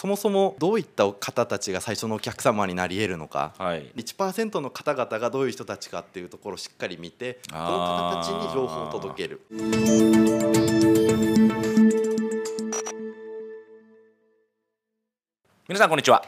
[0.00, 9.42] そもそもどういった方たちが最初のお客様になり得るのか、はい、1%の方々がどういう人たちかっていうところをしっかり見てこの方たちに情報を届ける。
[15.68, 16.24] 皆さんこんにちは。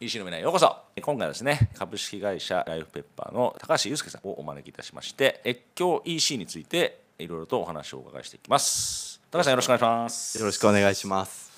[0.00, 0.76] EC の皆へようこそ。
[1.00, 9.20] 今回はですね株式会社ライフペッパーの高橋祐介さんをお招きいたしまして越境 EC についていろいろとお話をお伺いしていきます。
[9.30, 10.38] 高橋さんよろしくお願いします。
[10.40, 11.52] よろしくお願いします。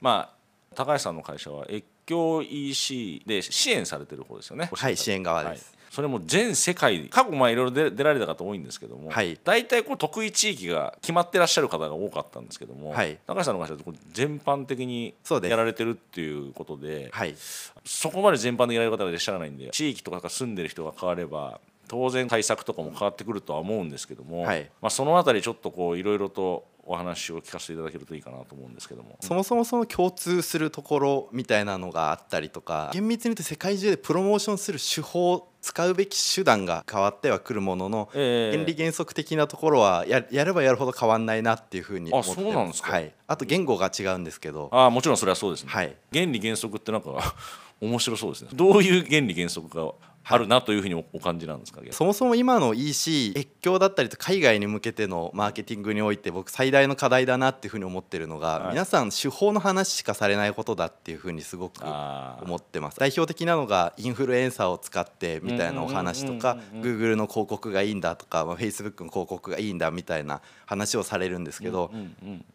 [0.00, 0.43] まあ
[0.74, 4.70] 高橋さんの会社は越境 EC で支援されてる方ですよね。
[4.72, 5.74] はい支援側です、はい。
[5.94, 17.36] それも全世界過去まあいろいろ出られた方多いんですけども、はい、大体こう得意地域が決まってらっしゃる方が多かったんですけども、はい、高橋さんの会社って全般的にやられてるっていうことではい、
[17.84, 29.16] そこまで全般的にやられる方がいらっしゃらないんで地域とか住んでる人が変われば当然対策とかも変わってくるとは思うんですけども、はい、まあ、その辺りちょっとこういろいろとお話を聞かせていただけるといいかなと思うんですけども。
[29.20, 42.82] そもそもその共通するところみたいなのがあったりとか厳密に言うと世界中でプロモーションする手法使うべき手段が変わってはくるものの、えー、原理原則的なところはややればやるほど変わんないなっていうふうに思ってます。
[42.82, 44.68] はい、あと言語が違うんですけど。
[44.72, 47.34] あもちろんそれはそうですね、はい、原理原則ってなんか
[47.80, 48.50] 面白そうですね。
[48.52, 49.92] どういう原理原則が
[50.26, 62.98] あるなというふうにお感じなんですかそもそも今の EC 越境だったりと海外に向けてのマーケティングにおいて僕最大の課題だなっていうふうに思ってるのが、はい、皆さん手法の話しかされないことだっていうふうにすごく思ってます。
[62.98, 71.90] 代表的なのがインフルエンサーを使ってみたいなお話とか Google の広告がいいんだとか、まあ、Facebook の広告がいいんだみたいな話をされるんですけど、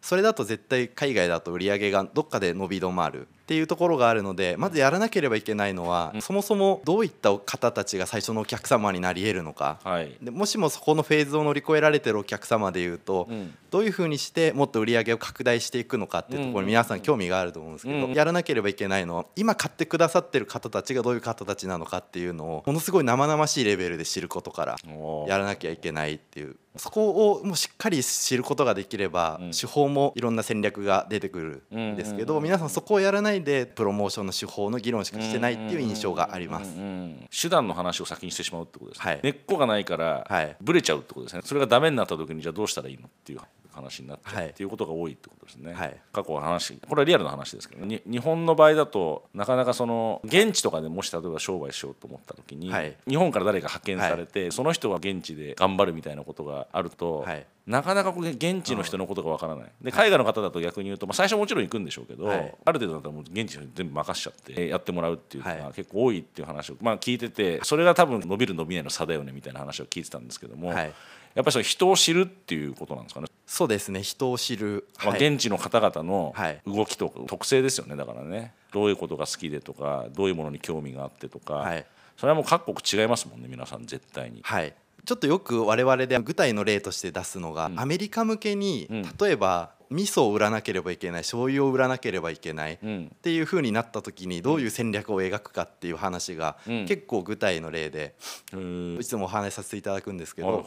[0.02, 24.75] それだと絶対海外だと売り上げがどっかで伸び止まるっていうところがあるのでまずやらなければいけないのは、そもそもどういった方たちが最初のお客様になり得るのか、はい、でもしもそこのフェーズを乗り越えられてるお客様でいうと、うん、どういうふうにしてもっと売り上げを拡大していくのかっていうところに皆さん興味があると思うんですけど、やらなければいけないのは今買ってくださってる方たちがどういう方たちなのかっていうのをものすごい生々しいレベルで知ることから
[25.27, 36.75] やらなきゃいけないっていうそこをもうしっかり知ることができれば、手法もいろんな戦略が出てくるんですけど、皆さんそこをやらないでプロモーションの手法の議論しかしてないっていう印象があります。
[37.30, 41.41] 手段の話を先にしてしまうってことです、はい、根っこがないから、はい、ブレちゃうってことですね。
[41.43, 43.39] それがダメになった時にじゃあどうしたらいいのっていう
[43.82, 46.80] 話になっちゃうっていうことが多いってことですね、はい、過去の話。
[46.88, 57.26] これはリアルな話ですけど、ね、日本の場合だとなかなかその現地とかでもし例えば商売しようと思った時に、はい、日本から誰か派遣されて、はい、その人は現地で頑張るみたいなことがあると、
[57.67, 59.72] なかなか現地の人のことがわからない。
[59.82, 70.73] で海外の方だと逆に言うと、まあ、最初もちろん行くんでしょうけど、ある程度だったらもう現地の人に全部任しちゃってやってもらうっていうのが結構多いっていう話を、まあ、聞いててそれが多分伸びる伸びないの差だよねみたいな話を聞いてたんですけども。
[71.36, 73.28] やっぱりその人を知るっていうことなんですかね。
[73.45, 74.04] そうですね。
[74.04, 76.36] 人を知る、まあ、現地の方々の
[76.66, 77.95] 動きと特性ですよね。
[77.95, 78.54] だからね。
[78.72, 81.86] どういうことが好きでとかどういうものに興味があってとか、はい、
[82.17, 84.42] それはもう各国違いますもんね皆さん絶対に。
[84.44, 84.73] はい。
[85.06, 88.88] ちょっとよく我々で具体の例として出すのが、うん、アメリカ向けに、
[89.20, 92.77] 例えば味噌を売らなければいけない醤油を売らなければいけない、っ
[93.22, 98.16] ていうふうになった時にどういう戦略を描くかっていう話が結構具体の例で、
[98.99, 100.64] いつもお話しさせていただくんですけど、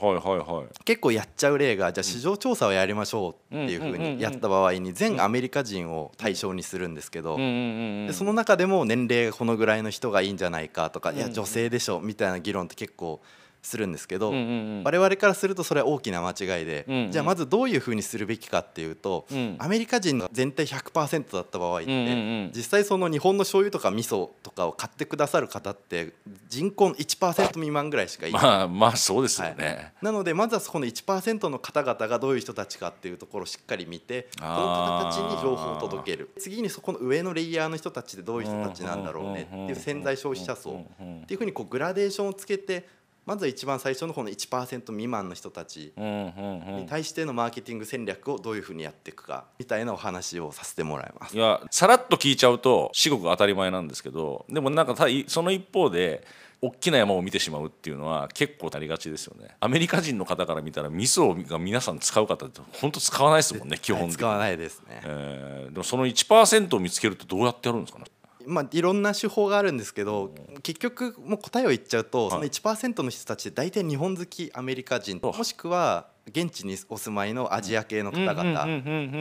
[0.85, 13.21] 結構やっちゃう例がじゃあ市場調査をやりましょうっていうふうにやった場合に全アメリカ人を対象にするんですけどでその中でも年齢がこのぐらいの人がいいんじゃないかとかいや女性でしょみたいな議論って結構。
[13.63, 14.45] するんですけど、うんうんう
[14.81, 22.11] ん、我々からするとそれは大きな間違いで、うんうん、じゃあまずどういうふうにするべきかっていうと、うん、アメリカ人の全体100%だった場合って、うんうんう
[22.49, 26.13] ん、実際その日本の醤油とか味噌とかを買ってくださる方って
[26.49, 36.31] 人口の1%未満ぐらいしかいない、まあまあそうですよね、はい、なのでまずはそこの1%の方々がどういう人たちかっていうところをしっかり見てこの方たちに情報を届ける。
[36.39, 40.85] 次にそこの上のレイヤーの人たちでどういう人たちなんだろうねっていう潜在消費者層
[41.23, 42.89] っていうふうにこうグラデーションをつけて
[43.25, 51.37] まずは一番最初のこの1%未満の人たちに対してのマーケティング戦略をどういうふうにやっていくかみたいなお話をさせてもらいます。
[51.37, 54.97] いやさらっと聞いちゃうと至極当たり前なんですけどでもなんか
[55.29, 56.27] その一方で
[56.61, 59.49] 大きな山を見てしまうっていうのは結構ありがちですよね。
[59.61, 64.17] アメリカ人の方から見たら味噌が皆さん使う方って本当使わないですもんね基本的に。
[64.17, 68.05] 使わないですね、えー、でもその1%を見つけるとどうやってやるんですかね
[68.47, 78.71] まあ、いろんな手法があるんですけど結局もう答えを言っちゃうとその1%の人たちで大体日本好きアメリカ人もしくは現地にお住まいのアジア系の方々って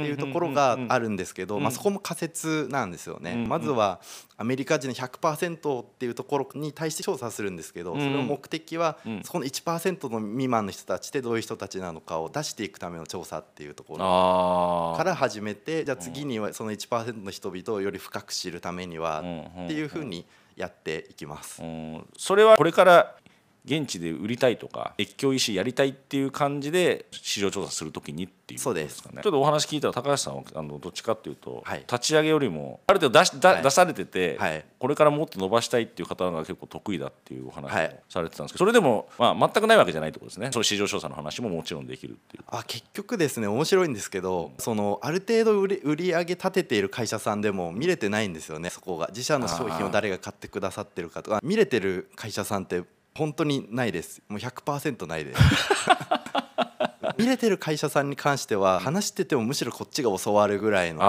[0.07, 3.35] いうところがあるんですけど、まあ、そこも仮説なんですよね。
[3.47, 4.01] まずは
[4.37, 19.23] アメリカ人の100%っていうところに対して調査するんですけどその目的はそこの1%の未満の人たちってどういう人たちなのかを出していくための調査っていうところから始めてじゃあ次にはその1%の人々をより深く知るためには
[19.65, 20.25] っていうふうに
[20.55, 21.61] やっていきます。
[22.17, 23.15] それはこれから
[23.63, 29.21] 現地で売りたいとか越境医師やりたいっていう感じで市場調査するときにっていうことですかね。
[29.21, 40.49] ちょっとお話聞いたら高橋さんはあのどっちかっていうと、はい、立ち上げよりもある程度出し、はい、出されてて、はい、これからもっと伸ばしたいっていう方が結構得意だっていうお話をされてたんですけど、それでも、まあ、全くないわけじゃないってことですね。
[40.51, 42.43] その市場調査の話ももちろんできるっていう。
[42.47, 48.71] あ結局ですね面白いんですけど、そのある程度売り売り上げ立てている会社さんでも見れてないんですよね。
[48.71, 52.83] そこが自社の商品を誰が買ってくださってるかとか見れてる会社さんって
[53.15, 54.21] 本当にないです。
[54.27, 55.41] もう100%ないです。
[57.17, 61.01] 見れてる会社さんに関しては話しててもむしろこっちが教わるぐらいの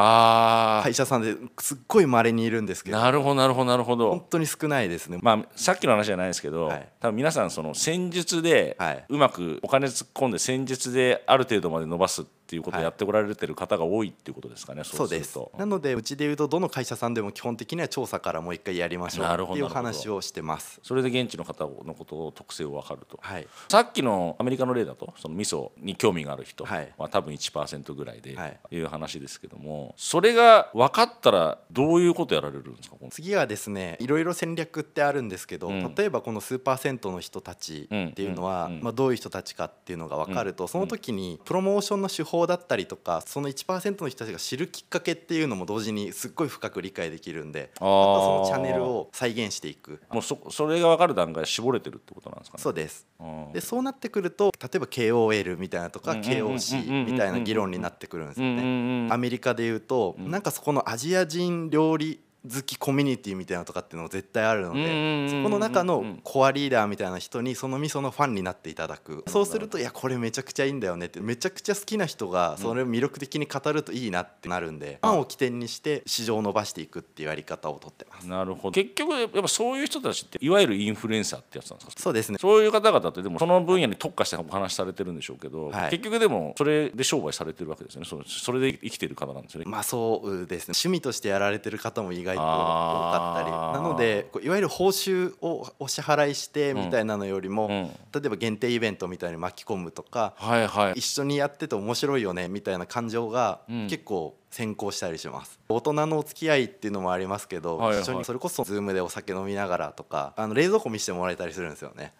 [0.82, 4.10] 会社さんですっごい稀にいるんですけどなるほどなるほどなるほど。
[4.10, 5.18] 本当に少ないですね。
[5.22, 8.76] まあさっきの話じゃないですけど、はい、多分皆さんその戦術で
[9.08, 15.38] うまくお金突っ込んで戦術である程度まで伸ばすってっていうことをやってこられてる方が多いっていうことですかね、はい、そうです。
[15.56, 20.78] なのでうちでいうとどの会社さんでも基本的には調査からもう一回やりましょうっていう話をしてます。
[20.82, 28.36] それで現地の方のことを特性を分かると、はい、さっきのアメリカの例だとその味噌に興味がある人、は多分1%ぐらいで
[28.70, 28.78] い。
[28.80, 32.96] う話ですけどもそれが分かったらどういうことやられるんですか？
[33.10, 50.00] 次はですねいろいろ戦略ってあるんですけど、うん、例えばこの数パーセントの人たちっていうのは、まあ、どういう人たちかっていうのが分かると、その時にプロモーションの手法だったりとかその1%の人たちが知るきっかけっていうのも同時にすっごい深く理解できるんであとそのチャンネルを再現していく。
[50.10, 52.62] もうそそれが分かる段階で絞れてるってことなんですかね。
[52.62, 53.06] そうです。
[53.52, 59.08] でそうなってくると例えば KOL みたいなとか KOC みたいな議論になってくるんですよね。
[59.10, 69.24] アメリカでいうとなんかそこのアジア人料理好きコミュニティみたいなとかっていうのも絶対あるのでそこの中のコアリーダーみたいな人にその味噌のファンになっていただく。
[69.28, 71.20] そうするといやこれめちゃくちゃいいんだよねって。
[71.20, 78.28] めちゃくちゃ好きな人がそれを魅力的に語るといいなってなるんでファンを起点にして市場を伸ばしていくっていうやり方をとってます。
[78.28, 78.72] なるほど。
[78.72, 82.02] 結局やっぱそういう人たちっていわゆるインフルエンサーってやつなんですか？
[82.02, 82.38] そうですね。
[82.40, 88.06] そういう方々ってでもその分野に特化してお話しされてるんでしょうけど、はい、結局でもそれで商売されてるわけですよね。
[88.26, 89.70] それで生きてる方なんですよね。
[89.70, 90.72] まあそうですね。
[90.72, 112.12] 趣味としてやられてる方も意外とかったりなのでいわゆる報酬をお支払いしてみたいなのよりも、うん、例えば限定イベントみたいに巻き込むとか、はいはい、一緒にやってて面白いよねみたいな感情が結構先行したりします、大人のお付き合いっていうのもありますけど、はいはい、一緒にそれこそ Zoom でお酒飲みながらとかあの冷蔵庫見せてもらえたりするんですよね。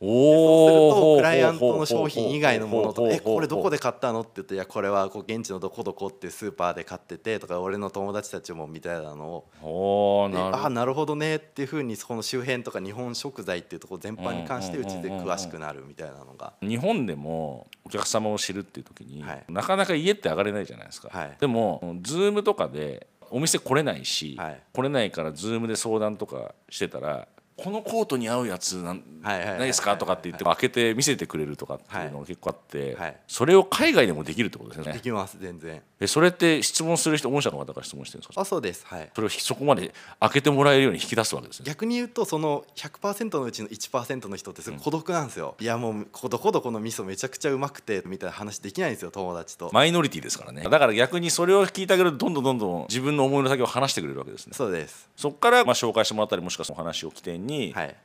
[0.00, 10.30] そうするとクライアントの商品以外のものと「えこれどこで買ったの?」って言って「いやこれはこう現地のどこどこってスーパーで買ってて」とか俺の友達たちもみたいなのを。
[10.32, 16.54] ああなるほどねっていうふうにその周辺とか日本食材っていうところ全般に関してうちで詳しくなるみたいなのが。
[16.60, 21.08] 日本でもお客様を知るっていう時に、はい、なかなか家って上がれないじゃないですか。
[21.10, 29.96] はい、でも Zoom とかでお店来れないし、はい、来れないから Zoom で相談とかしてたらこのコートに合うやつなんないですか？
[29.96, 32.96] とかって言って開けて見せてくれるとかっていうのが結構あって、
[33.28, 34.92] それを海外でもできるってことですよね。
[34.92, 35.80] できます全然。
[36.00, 38.40] えそれって質問する人御社の方から質問してるんですか？
[38.40, 38.84] あそうです。
[38.86, 39.10] はい。
[39.14, 41.64] それをそこまで開けてもらえるように引き出すわけですね。
[41.66, 49.70] 逆に言うとその100%のうちの1%の人ってすごい孤独なんですよ、うん、いやもうどこどこの味噌めちゃくちゃうまくてみたいな話できないんですよ友達と。
[49.72, 50.62] マイノリティですからね。
[50.64, 54.54] だから逆にそれを聞いてあげるとどんどんどんどん自分の思いの先を話してくれるわけですね。
[54.54, 55.08] そうです。
[55.16, 57.43] そこからまあ紹介してもらったりもしくはその話を起点に、
[57.74, 57.96] はい。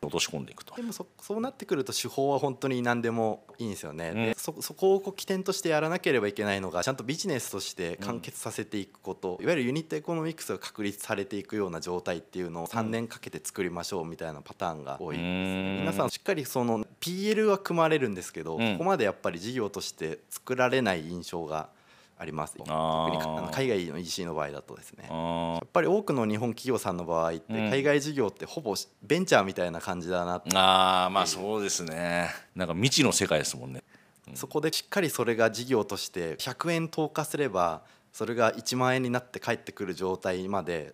[0.00, 0.74] 落とし込んでいくと。
[0.76, 21.70] でもそそうなってくると手法は本当に何でもいいんですよね、うん、でそそこをこう起点としてやらなければいけないのがちゃんとビジネスとして完結させていくこと、うん、いわゆるユニットエコノミクスが確立されていくような状態っていうのを3年かけて作りましょうみたいなパターンが多いです、ね、皆さんしっかりその PL は組まれるんですけど、うん、ここまでやっぱり事業として作られない印象が
[22.18, 22.54] あります。
[22.56, 23.18] 特に
[23.52, 25.06] 海外の EC の場合だとですね。
[25.08, 30.50] やっぱり多くの日本企業さんの場合って海外事業ってほぼベンチャーみたいな感じだなって。
[30.56, 32.30] ああまあそうですね。
[32.56, 33.84] なんか未知の世界ですもんね、
[34.28, 37.82] うん、そこでしっかりそれが事業として100円投下すれば
[38.18, 40.92] それが1万円になって帰ってくる状態まで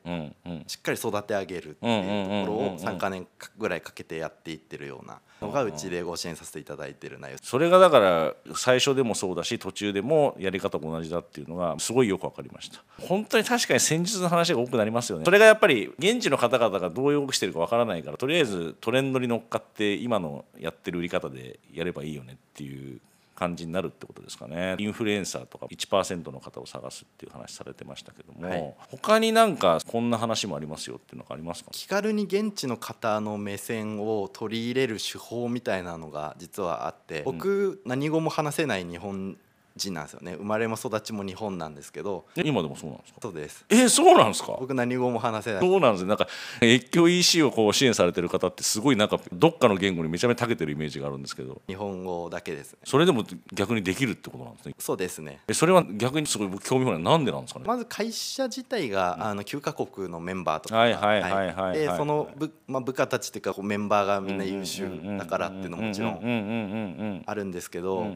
[0.67, 3.27] しっかり育て上げるっていうところを3か年
[3.57, 7.39] ぐらいかけてやっていってるようなのがうちでご支援させていただいてる内容。
[7.41, 12.85] それがだから最初でもそうだし途中でもやり方も同じだっていうのがすごいよく分かりました。
[13.01, 15.25] 本当に確かに戦術の話が多くなりますよね。
[15.25, 23.01] それがやっぱり現地の方々がどう動きしてるか分からないからとりあえずトレンドに乗っかって今のやってる売り方でやればいいよねっていう
[23.35, 24.77] 感じになるってことですかね。
[24.79, 31.71] インフルエンサーとか1%の方を探すっていう話されてましたけども、はい、他になんかこんな話もありますよっていうのがありますか？
[31.73, 39.37] 気軽に現地の方の目線を取り入れる手法みたいなのが実はあって僕、何語も話せない日本
[39.77, 40.35] 人なんですよね。
[40.37, 42.27] 生まれも育ちも日本なんですけど。
[42.37, 43.19] 今でもそうなんですか？
[43.23, 43.65] そうです。
[43.69, 44.57] えそうなんですか？
[44.61, 45.61] 僕何語も話せない。
[45.61, 46.09] そうなんですね。
[46.09, 46.29] なんか
[46.63, 51.61] 越境 EC をこう支援されてる方ってすごいなんかどっかの言語にめちゃめちゃ長けてるイメージがあるんですけど。
[51.67, 52.79] 日本語だけですね。
[52.85, 54.75] それでも逆にできるってことなんですね？
[54.79, 55.41] そうですね。
[55.49, 57.67] えそれは逆にすごい興味本位なんでなんですかね？
[57.67, 60.77] まず会社自体が、うん、あの9カ国のメンバーとか。
[60.77, 64.89] はいはいはいはい、はい、でその部,、まあ、部下たちっていうかメンバーがみんな優秀
[65.19, 68.07] だからっていうのももちろんあるんですけど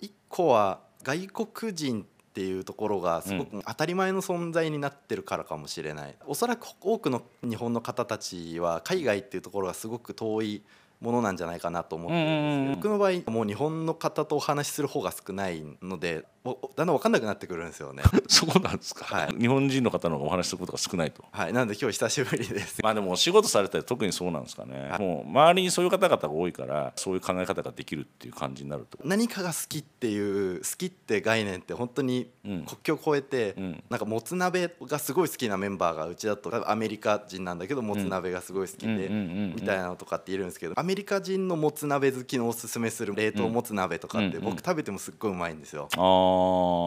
[0.00, 10.62] 一個は外国人っていうところがすごく当たり前の存在になってるからかもしれない、うん、おそらく多くの日本の方たちは海外っていうところがすごく遠い
[11.06, 16.24] ものなんじゃないかなと思ってるんですけど、僕の場合もう日本の方とお話しする方が少ないので
[16.76, 18.02] だんだん分かんなくなってくるんですよね。
[18.28, 21.24] そうなんですか、はい、日本人の方のお話しすることが少ないと。
[21.32, 21.52] はい。
[21.52, 22.80] なんで今日久しぶりです。
[22.82, 28.98] まあでもお仕事されたら特にそうなんですかね、はい、もう周りにそういう方々が多いからそういう考え方ができるっていう感じになると。
[29.04, 45.88] 何かが好きっていう好きって概念って本当に国境を越えて、うん、なんかもつ鍋がすごい好きなメンバーがうちだとアメリカ人なんだけどもつ鍋がすごい好きでみたいなのとかっているんですけどアメリカ人のもつ鍋好きのおすすめする冷凍もつ鍋とかって僕食べてもすっごいうまいんですよ。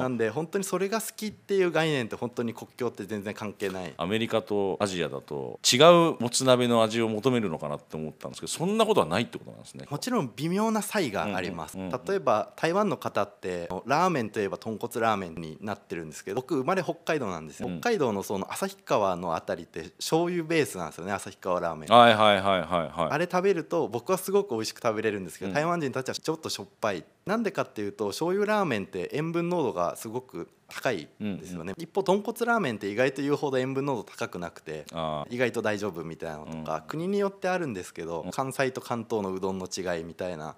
[0.02, 3.94] なんで本当にそれが好きっていう概念って本当に国境って全然関係ない。
[3.96, 9.86] アメリカとアジアだと違うもつ鍋の味を求めるのかなって思ったんですけどそんなことはないってことなんですね。
[9.90, 21.94] もちろん微妙な差異があります、例えば台湾の方ってラーメンといえば豚骨ラーメンになってるんですけど僕生まれ北海道なんですよ、うん、北海道のその旭川のあたりって醤油ベースなんですよね旭川ラーメン。
[21.94, 23.12] はいはいはいはいはい。
[23.12, 27.04] あれ食べると僕はすごく美味しく食べれるんですけど、うん、台湾人たちはちょっとしょっぱい。
[27.26, 34.86] なんでかっていうと醤油ラーメンって塩分濃度がすごく高いですよね、うん、一方豚骨ラーメンって意外と言うほど塩分濃度高くなくて
[35.30, 40.56] 意外と大丈夫みたいなのとか、うん、国によってあるんですけど関西と関東のうどんの違いみたいな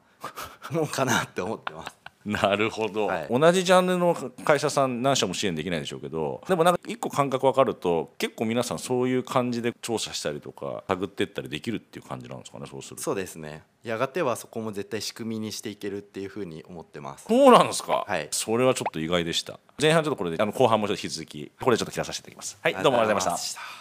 [0.72, 2.01] もんかなって思ってます。
[2.26, 13.64] なるほど、はい、同じジャンルの会社さん何社も支援できないでしょうけどでもなんか一個感覚分かると結構皆さんそういう感じで調査したりとか探っていったりできるっていう感じなんですかねそうするそうですね。
[13.84, 17.26] やがてはそこも絶対仕組みにしていけるっていうふうに思ってます。
[17.28, 18.06] そうなんですか。
[18.08, 18.28] はい。
[18.30, 19.60] それはちょっと意外でした。
[19.82, 22.60] 前半ちょっとこれであの後半もちょっと引き続きこれちょっと切らさせていただきます。
[22.62, 23.81] はいどうもありがとうございました